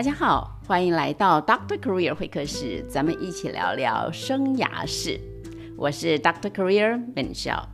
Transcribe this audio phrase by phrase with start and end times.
[0.00, 5.20] 大家好，欢迎来到 Doctor Career 会客室，咱们一起聊聊生涯事。
[5.76, 7.68] 我是 Doctor Career 本笑。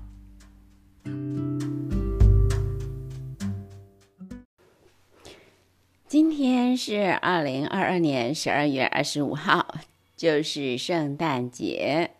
[6.09, 9.77] 今天是二零二二年十二月二十五号，
[10.17, 12.11] 就是圣诞节。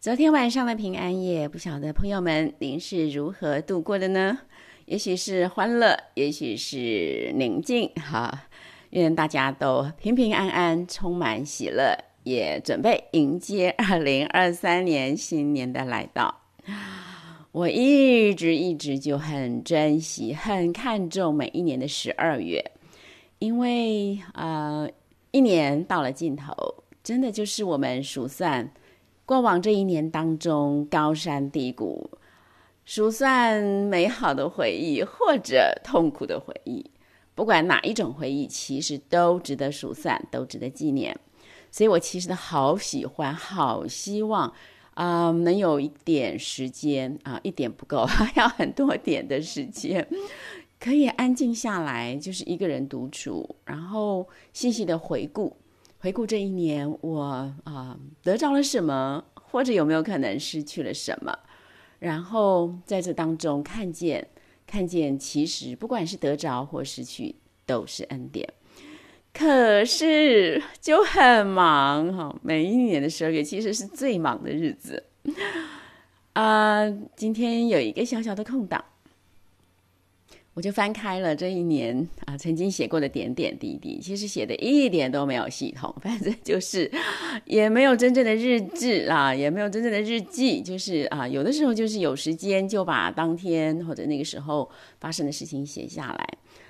[0.00, 4.38] 昨天晚上的平安夜，不晓得朋友们您是如何度过的呢？
[4.86, 8.45] 也许是欢乐，也许是宁静，哈。
[9.02, 16.42] 愿大家都平平安安，充满喜乐，也准备迎接 二零二三年新年的来到。
[17.52, 22.72] 我一直一直就很珍惜、很看重每一年的十二月，
[23.38, 24.88] 因为呃，
[25.30, 26.54] 一年到了尽头，
[27.02, 28.70] 真的就是我们数算
[29.24, 32.10] 过往这一年当中高山低谷，
[32.84, 36.84] 数算美好的回忆或者痛苦的回忆。
[37.36, 41.16] 不管哪一种回忆，其实都值得数算，都值得纪念。
[41.70, 44.50] 所以我其实好喜欢，好希望
[44.94, 50.08] 啊，能有一点时间啊，一点不够，还 要很多点的时间，
[50.80, 55.54] 可以安静下来，就是一个人独处，然后细细的回顾，
[55.98, 61.38] 回顾这一年我啊得着了什么，或者有没有可能失去了什么，
[61.98, 64.26] 然后在这当中看见。
[64.66, 68.52] 看见，其实不管是得着或失去，都是恩典。
[69.32, 75.04] 可是就很忙哈，每一年的十二月其实是最忙的日子
[76.32, 76.88] 啊。
[77.14, 78.84] 今天有一个小小的空档。
[80.56, 86.90] 我就翻开了这一年啊，曾经写过的点点滴滴，其实写的一点都没有系统，反正就是
[87.44, 96.26] 也没有真正的日志啊，也没有真正的日记，就是啊，有的时候就是有时间就把当天或者那个时候发生的事情写下来。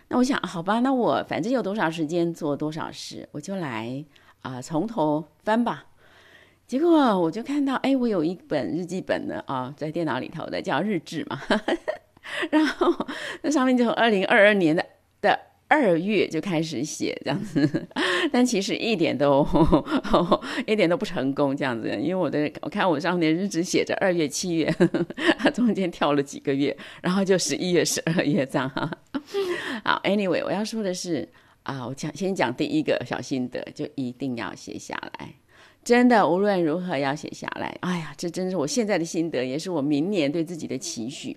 [0.08, 4.04] 那我想，好吧，那我反正有多少时间做多少事，我就来
[4.40, 5.86] 啊从头翻吧。
[6.66, 6.90] 结果
[7.20, 11.40] 我就看到，哎，我有一本日记本呢啊，在电脑里头的叫日志嘛。
[12.50, 13.06] 然后
[13.42, 14.84] 那上面就从二零二二年的
[15.20, 15.38] 的
[15.68, 17.86] 二月就开始写这样子，
[18.30, 19.44] 但其实一点都
[20.64, 24.72] 一点都不成功这样子，因为我的我看我上面日志写着二月七月，
[25.52, 28.70] 中间跳了几个月，然后就十一月十二月这样。
[29.84, 31.28] 好，Anyway，我要说的是
[31.64, 35.34] 啊，我讲先讲第一个小心得，就一定要写下来，
[35.82, 37.76] 真的无论如何要写下来。
[37.80, 41.36] 哎呀，这真是我现在的心得，也是我明年对自己的期许。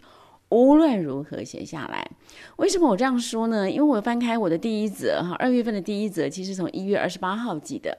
[0.49, 2.09] 无论如何写下来，
[2.57, 3.69] 为什么我这样说呢？
[3.69, 7.97] 因为我翻开我的第一则哈，二月份的第一则，其实从一月二十八号记的。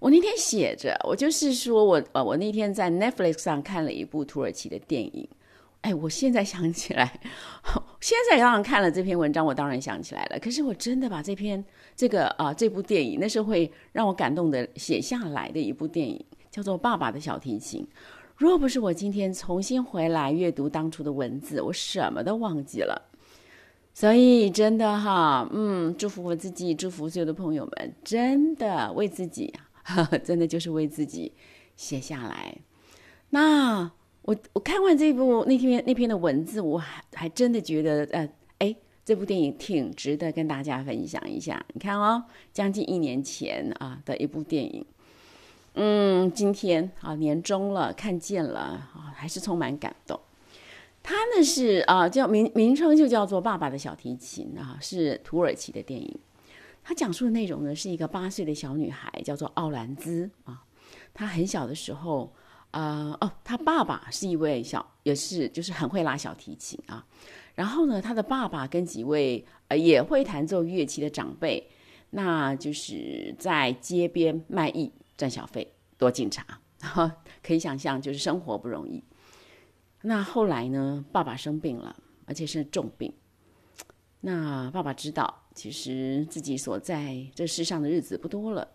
[0.00, 5.28] 我那天写着，我就是说我呃，我那天在 Netflix 上看了一部土耳其的电影。
[5.82, 7.20] 哎，我现在想起来，
[8.00, 10.38] 现在当然看了这篇文章，我当然想起来了。
[10.40, 11.64] 可是我真的把这篇
[11.94, 17.84] 这个啊这部电影，那是会让我感动的写下来的一部电影，叫做《爸爸的小提琴》。
[18.36, 23.10] 若不是我今天重新回来阅读当初的文字，我什么都忘记了。
[23.94, 29.52] 所以真的哈，嗯，祝福我自己，祝福所有的朋友们，真的为自己，
[30.24, 31.30] 真的就是为自己
[31.76, 32.56] 写下来。
[33.30, 33.90] 那
[34.22, 38.28] 我我看完这部那篇那篇的文字，我还还真的觉得，呃，
[38.58, 41.62] 哎，这部电影挺值得跟大家分享一下。
[41.74, 44.84] 你看哦，将近一年前啊的一部电影。
[45.74, 50.20] 嗯，今天啊年终了，看见了啊，还是充满感动。
[51.02, 56.18] 他呢是啊叫名名称就叫做《爸爸的小提琴》啊，是土耳其的电影。
[56.84, 60.62] 他讲述的内容呢是一个八岁的小女孩，叫做奥兰兹啊。
[61.14, 62.32] 她很小的时候
[62.70, 67.04] 啊哦，她爸爸是一位小也是就是很会拉小提琴啊。
[67.54, 71.70] 然后呢，她的爸爸跟几位呃也会弹奏乐器的长辈，
[72.10, 74.92] 那就是在街边卖艺。
[75.22, 76.60] 赚小费，多警察，
[77.44, 79.04] 可以想象，就是生活不容易。
[80.00, 81.04] 那后来呢？
[81.12, 83.12] 爸爸生病了，而且是重病。
[84.22, 88.66] 那爸爸知道，其实自己所在这世上的日子不多了，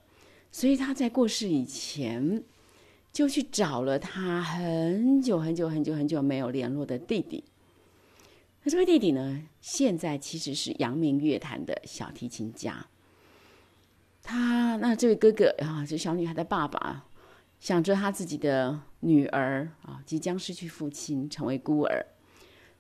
[0.50, 2.42] 所以他在过世以前，
[3.12, 7.44] 就去找了他很久很久很久很久没有联络的弟弟。
[8.64, 12.88] 那这位弟弟呢，现在其实是扬名乐坛的小提琴家。
[14.28, 17.06] 他那这位哥哥啊，这小女孩的爸爸，
[17.62, 22.06] 想着他自己的女儿啊即将失去父亲，成为孤儿，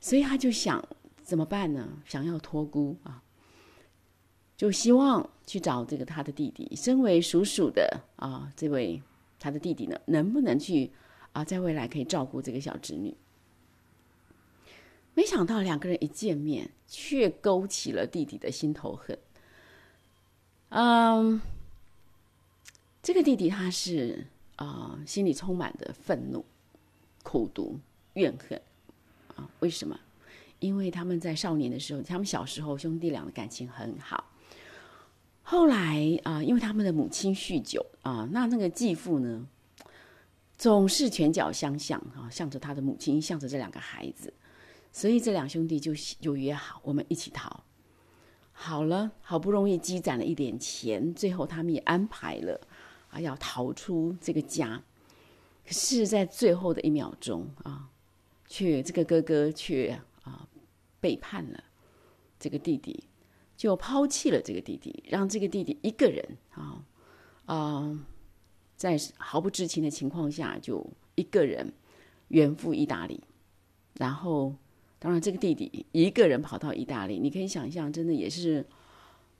[0.01, 0.85] 所以他就想
[1.23, 1.87] 怎么办呢？
[2.03, 3.23] 想要托孤啊，
[4.57, 9.01] 就希望去找这个他的弟弟，身为叔叔的啊，这位
[9.39, 10.91] 他的弟弟呢，能不能去
[11.31, 13.15] 啊，在未来可以照顾这个小侄女？
[15.13, 19.17] 没想到两个人一见面，却勾起了弟弟的心头恨。
[20.69, 21.39] 嗯，
[23.01, 24.27] 这个弟弟他是
[24.57, 26.43] 啊，心里充满着愤怒、
[27.23, 27.79] 苦毒、
[28.13, 28.61] 怨恨
[29.35, 29.49] 啊。
[29.59, 29.99] 为什么？
[30.59, 34.25] 因为他们在少年的时候，他们小时候兄弟俩的感情很好。
[35.43, 39.47] 后来啊，因为他们的母亲酗酒啊，那那个继父呢，
[40.57, 44.33] 总是拳脚相向啊，向着他的母亲，向着这两个孩子，
[44.91, 47.63] 所以这两兄弟就就约好，我们一起逃。
[48.59, 52.59] 好了，好不容易积攒了一点钱，最后他们也安排了
[53.11, 54.83] 啊，要逃出这个家。
[55.63, 57.87] 可是，在最后的一秒钟啊，
[58.47, 60.49] 却这个哥哥却啊
[60.99, 61.63] 背叛了
[62.39, 63.03] 这个弟弟，
[63.55, 66.83] 就抛弃了这个弟弟，让这个弟弟一个人啊
[67.45, 68.05] 啊，
[68.75, 70.83] 在毫不知情的情况下，就
[71.13, 71.71] 一个人
[72.29, 73.21] 远赴意大利，
[73.93, 74.55] 然后。
[74.99, 78.65] 当然，这个弟弟一个人跑到意大利，你可以想象，真的也是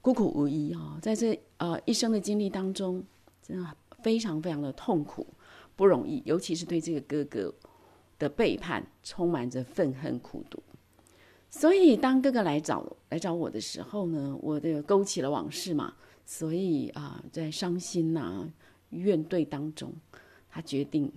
[0.00, 0.96] 孤苦无依啊！
[1.02, 3.02] 在这呃一生的经历当中，
[3.42, 5.26] 真的非常非常的痛苦，
[5.74, 7.52] 不容易，尤其是对这个哥哥
[8.20, 10.62] 的背叛，充满着愤恨苦毒。
[11.50, 15.92] 所以，当哥哥来找来找我的时候呢，我的勾起了往事嘛，
[16.24, 18.48] 所以啊，在伤心呐、
[18.90, 19.92] 怨怼当中，
[20.48, 21.10] 他决定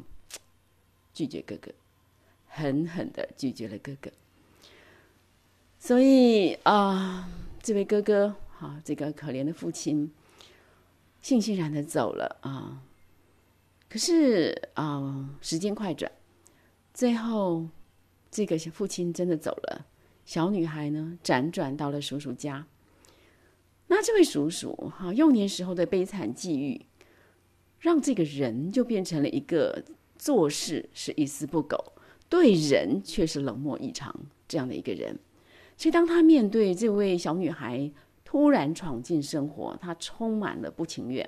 [1.14, 1.72] 拒绝哥哥，
[2.48, 4.10] 狠狠的拒绝了哥哥。
[5.84, 7.28] 所以啊，
[7.60, 10.14] 这位哥哥，哈，这个可怜的父亲，
[11.24, 12.84] 悻悻然的走了啊。
[13.90, 16.12] 可是啊，时间快转，
[16.94, 17.68] 最后
[18.30, 19.88] 这个父亲真的走了，
[20.24, 22.68] 小女孩呢，辗转到了叔叔家。
[23.88, 26.86] 那这位叔叔，哈，幼年时候的悲惨际遇，
[27.80, 29.84] 让这个人就变成了一个
[30.16, 31.94] 做事是一丝不苟，
[32.30, 34.16] 对人却是冷漠异常
[34.48, 35.18] 这样的一个人。
[35.82, 37.92] 所以，当他面对这位小女孩
[38.24, 41.28] 突然闯进生活，他充满了不情愿。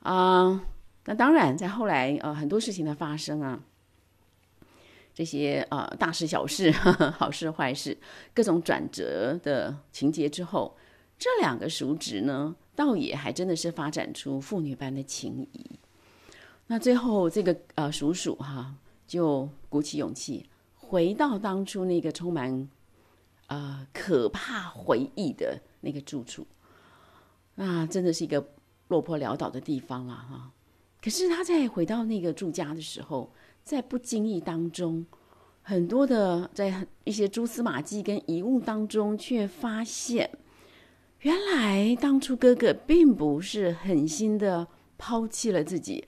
[0.00, 0.60] 啊，
[1.04, 3.60] 那当然，在后来呃很多事情的发生啊，
[5.14, 6.72] 这些呃大事小事、
[7.16, 7.96] 好事坏事、
[8.34, 10.76] 各种转折的情节之后，
[11.16, 15.78] 这两个叔侄呢，倒也还真的是发展出父女般的情谊。
[16.66, 18.74] 那最后，这个呃叔叔哈
[19.06, 22.68] 就鼓起勇气回到当初那个充满。
[23.48, 26.46] 呃，可怕回忆的那个住处，
[27.54, 28.46] 那真的是一个
[28.88, 30.26] 落魄潦倒的地方啊！
[30.30, 30.52] 哈，
[31.02, 33.32] 可是他在回到那个住家的时候，
[33.64, 35.06] 在不经意当中，
[35.62, 40.30] 很多的在一些蛛丝马迹跟遗物当中，却发现，
[41.20, 44.68] 原来当初哥哥并不是狠心的
[44.98, 46.06] 抛弃了自己。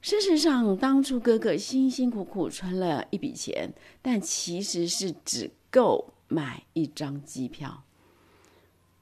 [0.00, 6.14] 事实上，当初哥哥辛辛苦苦存了一笔钱，但其实是只够。
[6.28, 7.84] 买一张机票，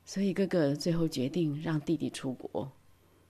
[0.04, 2.72] 所以哥哥最后决定让弟弟出国，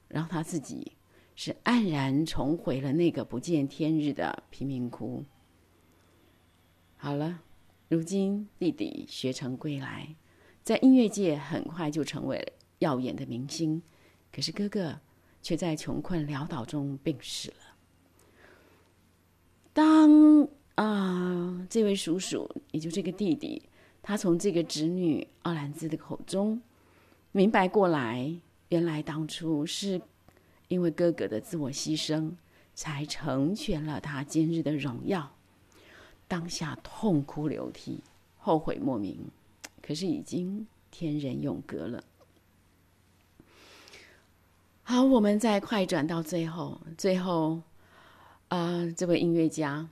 [0.08, 0.92] 让他自己
[1.34, 5.24] 是黯然重回了那个不见天日的贫民窟。
[6.98, 7.40] 好了，
[7.88, 10.14] 如今弟弟学成归来，
[10.62, 13.82] 在音乐界很快就成为了耀眼的明星，
[14.30, 15.00] 可是哥哥
[15.40, 17.76] 却在穷困潦倒中病逝了。
[19.72, 23.62] 当啊，这位叔叔，也就这个弟弟。
[24.08, 26.62] 他从这个侄女奥兰兹的口中
[27.32, 28.32] 明白过来，
[28.68, 30.00] 原来当初是
[30.68, 32.30] 因为哥哥的自我牺牲，
[32.72, 35.32] 才成全了他今日的荣耀。
[36.28, 37.98] 当下痛哭流涕，
[38.38, 39.18] 后悔莫名，
[39.82, 42.04] 可是已经天人永隔了。
[44.84, 47.60] 好，我们再快转到最后，最后，
[48.50, 49.88] 啊，这位音乐家，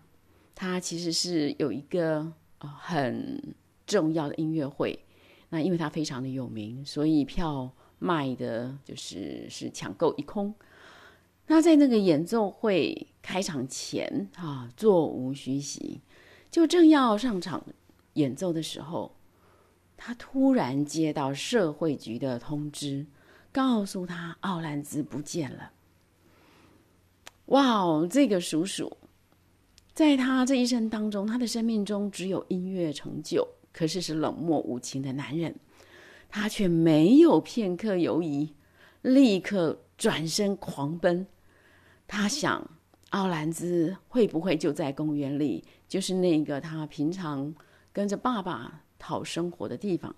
[0.54, 3.52] 他其实是有一个很。
[3.86, 5.04] 重要的音乐会，
[5.50, 10.54] 那因为他非常的有名，所以票卖的就是是抢购一空。
[11.46, 16.00] 那在那个演奏会开场前，哈，座无虚席，
[16.50, 17.62] 就正要上场
[18.14, 19.14] 演奏的时候，
[19.96, 23.06] 他突然接到社会局的通知，
[23.52, 25.72] 告诉他奥兰兹不见了。
[27.46, 28.96] 哇哦，这个叔叔，
[29.92, 33.46] 在他这一生当中，他的生命中只有音乐成就。
[33.74, 35.52] 可是是冷漠无情的男人，
[36.28, 38.54] 他却没有片刻犹疑，
[39.02, 41.26] 立刻转身狂奔。
[42.06, 42.70] 他想，
[43.10, 47.52] 奥兰兹会不会就在公园里，就是那个他平常
[47.92, 50.14] 跟着爸爸讨生活的地方？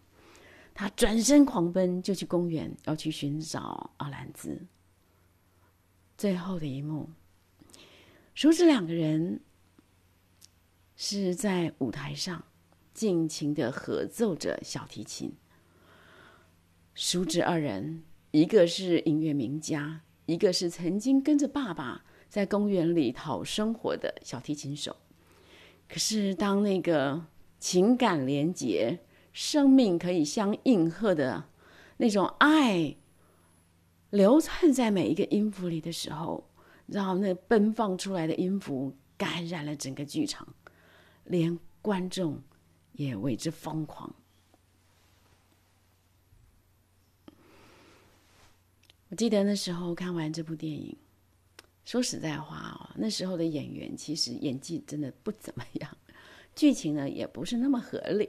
[0.74, 4.60] 他转身狂奔，就去公园，要去寻找奥兰兹。
[6.18, 7.08] 最后的一幕，
[8.34, 9.40] 叔侄两个人
[10.94, 12.44] 是在舞台上。
[12.96, 15.34] 尽情的合奏着小提琴，
[16.94, 24.96] 叔侄二人，一个是音乐名家，一个是曾经跟着爸爸在公园里讨生活的小提琴手。
[25.86, 27.26] 可是，当那个
[27.58, 29.00] 情感连结、
[29.30, 31.50] 生命可以相应和的
[31.98, 32.96] 那种爱
[34.08, 36.48] 流窜在每一个音符里的时候，
[36.86, 40.48] 然后那奔放出来的音符感染了整个剧场，
[41.24, 42.40] 连观众
[42.96, 44.14] 也为之疯狂。
[49.08, 50.96] 我记得那时候看完这部电影，
[51.84, 55.96] 说实在话哦，那时候的演员其实演技真的不怎么样，
[56.56, 58.28] 剧情呢也不是那么合理。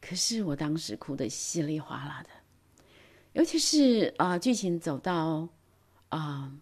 [0.00, 2.30] 可是我当时哭得稀里哗啦的，
[3.32, 5.48] 尤其是啊，剧情走到
[6.10, 6.52] 啊，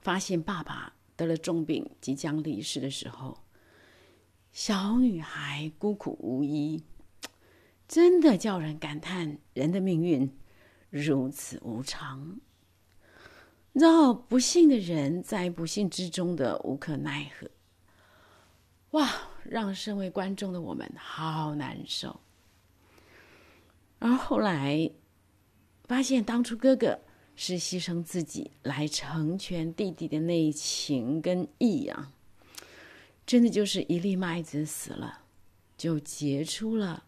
[0.00, 3.38] 发现爸爸得了重病，即将离世的时候，
[4.52, 6.82] 小女孩孤苦无依，
[7.86, 10.32] 真的叫人感叹人的命运。
[10.90, 12.40] 如此无常，
[13.74, 17.50] 让不幸的人在不幸之中的无可奈何，
[18.92, 19.06] 哇，
[19.44, 22.20] 让身为观众的我们好难受。
[23.98, 24.90] 而后来
[25.84, 26.98] 发现，当初哥哥
[27.36, 32.10] 是牺牲自己来成全弟弟的那情跟义啊，
[33.28, 35.20] 真的就是一粒麦子死了，
[35.76, 37.04] 就结出了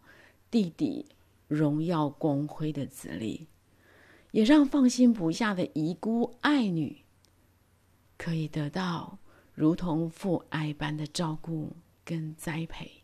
[0.50, 1.06] 弟弟
[1.48, 3.48] 荣耀光辉的子粒。
[4.32, 7.04] 也让放心不下的遗孤爱女，
[8.18, 9.18] 可以得到
[9.54, 11.74] 如同父爱般的照顾
[12.04, 13.02] 跟栽培。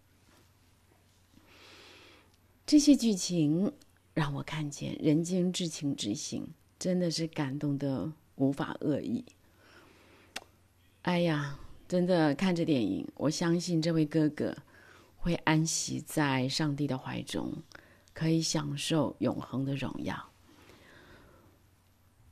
[2.67, 3.73] 这些剧情
[4.13, 6.47] 让我看见人间至情至性，
[6.79, 9.25] 真的是感动的无法恶意。
[11.01, 11.59] 哎呀，
[11.89, 14.57] 真的看着电影，我相信这位哥哥
[15.17, 17.53] 会安息在上帝的怀中，
[18.13, 20.31] 可以享受永恒的荣耀。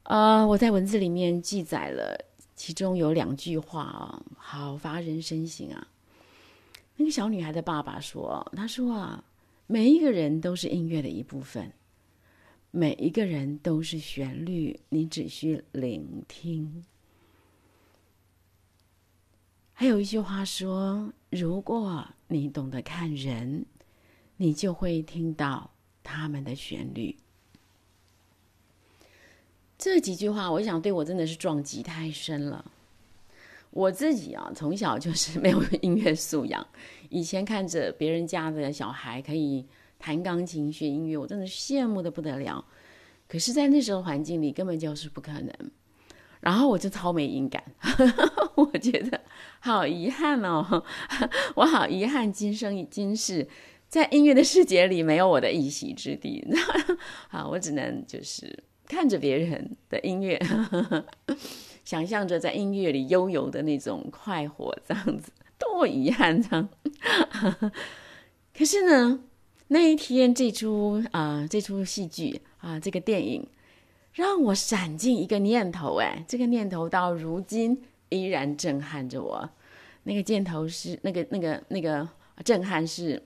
[0.05, 2.19] 啊，我在文字里面记载了，
[2.55, 5.87] 其中有两句话啊，好发人深省啊。
[6.97, 9.25] 那个小女孩的爸爸说：“他说啊，
[9.67, 11.73] 每一个人都是音乐的一部分，
[12.71, 16.85] 每一个人都是旋律，你只需聆听。”
[19.77, 23.67] 还有一句话说：“如果你懂得看人，
[24.37, 25.71] 你就会听到
[26.03, 27.17] 他们的旋律。”
[29.77, 32.65] 这几句话，我想对我真的是撞击太深了。
[33.71, 36.65] 我自己啊，从小就是没有 音乐素养。
[37.11, 39.67] 以前看着别人家的小孩可以
[39.99, 42.65] 弹钢琴、学音乐，我真的羡慕的不得了。
[43.27, 45.53] 可是，在那时候环境里，根本就是不可能。
[46.45, 47.63] 然后我就超没音感，
[48.55, 49.21] 我觉得
[49.61, 50.85] 好遗憾哦，
[51.57, 53.49] 我好遗憾，今生今世
[53.89, 56.47] 在音乐的世界里没有我的一席之地。
[57.29, 58.63] 好，我只能就是。
[58.87, 60.39] 看着别人的音乐，
[61.87, 66.41] 想象着在音乐里悠游的那种快活，这样子多遗憾！
[66.43, 66.69] 这样，
[68.55, 69.21] 可是呢，
[69.69, 73.47] 那一天这出啊，这出戏剧啊，这个电影
[74.15, 79.51] 让我闪进一个念头，哎，这个念头到如今依然震撼着我。
[80.05, 82.09] 那个箭头是那个那个那个
[82.45, 83.23] 震撼是，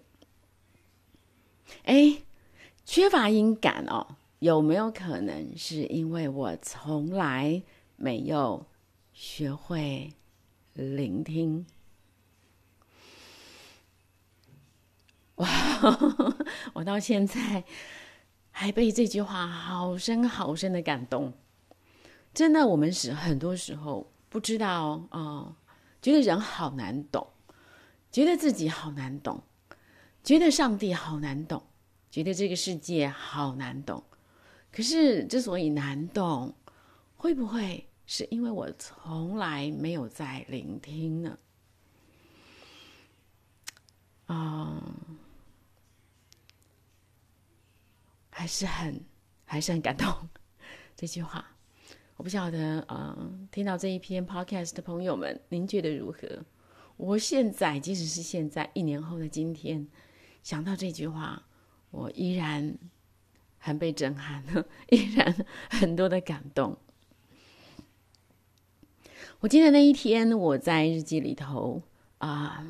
[1.84, 2.22] 哎，
[2.84, 4.16] 缺乏音感哦。
[4.38, 7.60] 有没有可能是因为我从来
[7.96, 8.64] 没有
[9.12, 10.12] 学会
[10.74, 11.66] 聆听？
[15.34, 15.48] 哇！
[16.74, 17.64] 我到现在
[18.60, 21.32] 还被这句话好深好深的感动。
[22.34, 25.56] 真的，我们是很多时候不知道啊，
[26.02, 27.24] 觉得人好难懂，
[28.10, 29.40] 觉得自己好难懂，
[30.24, 31.62] 觉得上帝好难懂，
[32.10, 34.02] 觉得这个世界好难懂。
[34.72, 36.52] 可是，之所以难懂，
[37.14, 41.38] 会不会是因为我从来没有在聆听呢？
[44.26, 44.82] 啊，
[48.38, 49.04] 还是很
[49.44, 50.06] 还是很感动
[50.94, 51.44] 这句话。
[52.16, 56.44] 我不晓得，嗯，听到这一篇 podcast 的朋友们，您觉得如何？
[56.96, 59.86] 我现在，即使是现在，一年后的今天，
[60.42, 61.42] 想到这句话，
[61.90, 62.78] 我依然。
[63.60, 64.44] 很被震撼，
[64.90, 66.78] 依然很多的感动。
[69.40, 71.82] 我记得那一天，我在日记里头
[72.18, 72.64] 啊，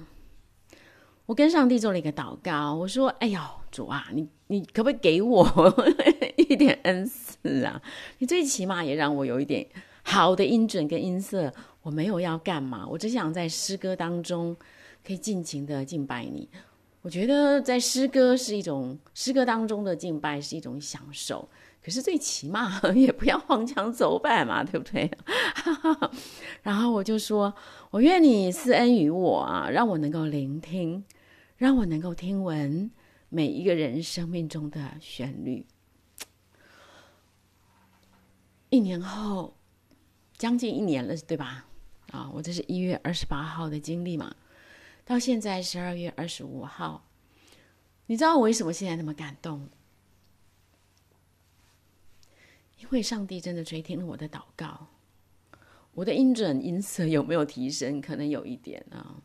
[1.27, 3.39] 我跟上帝做了一个祷告，我说：“哎呦，
[3.71, 5.47] 主啊，你你可不可以给我
[6.37, 7.81] 一点恩赐啊？
[8.19, 9.67] 你最起码也让我有一点
[10.03, 11.53] 好的音准跟音色。
[11.83, 14.55] 我没有要干嘛，我只想在诗歌当中
[15.07, 16.49] 可以尽情的敬拜你。”
[17.01, 21.49] 我觉得在诗歌是一种诗歌当中的敬拜是一种享受，
[21.83, 25.09] 可是最起码也不要荒腔走板嘛，对不对？
[26.63, 27.55] 然后我就说，
[27.91, 31.03] 我愿你施恩于我啊，让我能够聆听，
[31.57, 32.91] 让我能够听闻
[33.29, 35.67] 每一个人生命中的旋律。
[38.71, 39.57] 一年后，
[40.37, 41.67] 将近一年了，对吧？
[42.11, 44.35] 啊，我这是一月二十八号的经历嘛，
[45.05, 47.07] 到现在十二月二十五号，
[48.07, 49.69] 你知道我为什么现在那么感动？
[52.79, 54.89] 因为上帝真的垂听了我的祷告，
[55.93, 58.01] 我的音准音色有没有提升？
[58.01, 59.21] 可能有一点啊，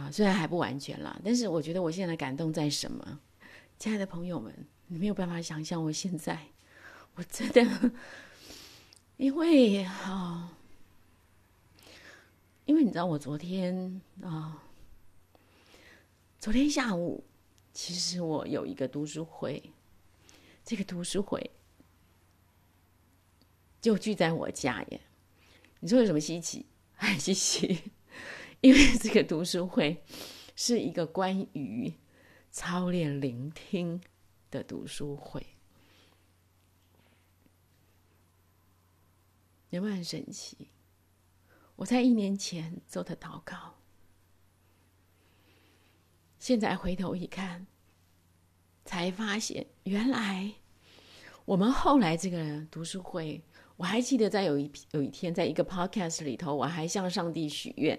[0.00, 3.20] 啊，虽然还不完全啦，但是我觉得我现在的感动在什么？
[3.78, 4.54] 亲爱的朋友们，
[4.86, 6.46] 你没有办法想象我现在，
[7.14, 7.92] 我真的，
[9.18, 10.56] 因为啊，
[12.64, 14.62] 因为你知道我昨天啊，
[16.38, 17.22] 昨天下午
[17.74, 19.62] 其实我有一个读书会，
[20.64, 21.50] 这个读书会。
[23.82, 25.00] 就聚在我家耶，
[25.80, 26.66] 你说有什么稀奇？
[26.96, 27.82] 很 稀奇，
[28.60, 30.02] 因为这个读书会
[30.54, 31.94] 是一个关于
[32.50, 34.00] 操练聆听
[34.50, 35.46] 的读书会，
[39.70, 40.68] 有没有很神奇？
[41.76, 43.76] 我在一年前做的祷告，
[46.38, 47.66] 现在回头一看，
[48.84, 50.52] 才发现原来
[51.46, 53.42] 我们后来这个读书会。
[53.76, 57.98] 我还记得在有一有一天，在一个 podcast 里头，我还向上帝许愿，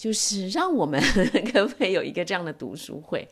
[0.00, 0.98] 就是让我们
[1.52, 3.28] 可不可以有一个这样的读书会？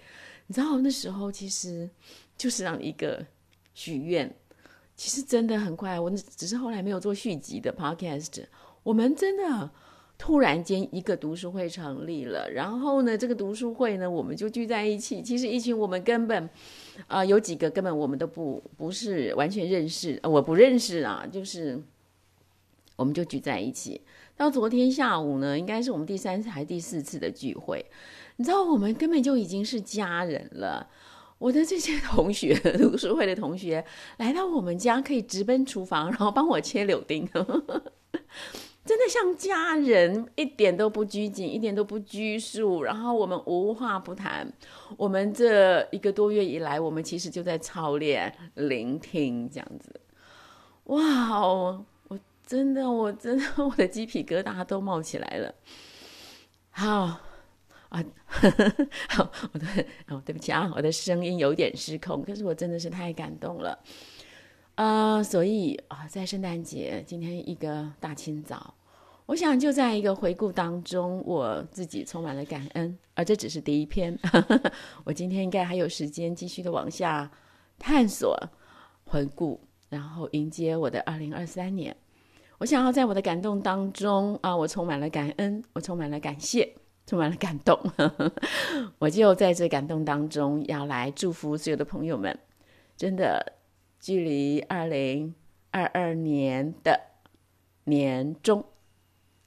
[0.46, 1.88] 你知道那时候其实
[2.36, 3.24] 就是让一个
[3.72, 4.30] 许愿，
[4.94, 5.98] 其实真的很快。
[5.98, 8.44] 我只是后来没有做续集的 podcast。
[8.82, 9.70] 我们真的
[10.18, 15.22] 突然间一个读书会成立了，然后呢，这个读书会呢，我们就聚在一起。
[15.22, 16.50] 其实一群我们根本。
[17.06, 21.80] 啊，有几个根本我们都不不是完全认识，我不认识啊，就是
[22.96, 24.02] 我们就聚在一起。
[24.38, 27.84] 到昨天下午呢，应该是我们第三次还是第四次的聚会，
[28.36, 30.88] 你知道我们根本就已经是家人了。
[31.38, 33.84] 我的这些同学， 读书会的同学
[34.16, 37.28] 来到我们家，可以直奔厨房，然后帮我切柳丁。
[38.84, 42.82] 真的像家人，一点都不拘谨，一点都不拘束。
[42.84, 44.50] 然后我们无话不谈。
[44.96, 50.00] 我们这一个多月以来，我们其实就在操练聆听，这样子。
[50.84, 51.02] 哇
[51.36, 51.84] 哦，
[52.48, 55.54] 真的，我真的，我的鸡皮疙瘩都冒起来了。
[56.70, 57.20] 好
[57.90, 58.02] 啊，
[59.10, 59.66] 好，我的
[60.08, 63.78] 哦，对不起啊，我的声音有点失控，可是我真的是太感动了。
[64.76, 68.72] 啊，所以啊，在圣诞节今天一个大清早。
[69.26, 74.18] 我想就在一个回顾当中，我自己充满了感恩，而这只是第一篇。
[75.04, 77.30] 我今天应该还有时间继续的往下
[77.78, 78.34] 探索、
[79.04, 81.94] 回顾，然后迎接我的二零二三年。
[82.58, 86.74] 我想要在我的感动当中啊，我充满了感恩，我充满了感谢，
[87.06, 87.78] 充满了感动。
[88.98, 92.36] 我就在这感动当中要来祝福所有的朋友们。
[92.96, 93.52] 真的，
[94.00, 95.34] 距离二零
[95.70, 97.00] 二二年的
[97.84, 98.64] 年终。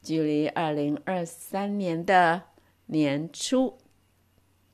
[0.02, 2.41] 距离二零二三年的
[2.88, 3.78] 年初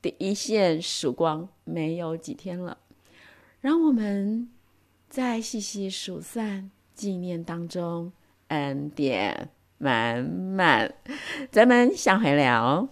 [0.00, 2.78] 第一线曙光没有几天了，
[3.60, 4.48] 让我们
[5.10, 8.10] 在细细数算纪念当中
[8.48, 10.92] 恩典满满，
[11.50, 12.88] 咱们下回聊。